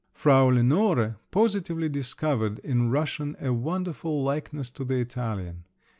[0.15, 5.63] Frau Lenore positively discovered in Russian a wonderful likeness to the Italian.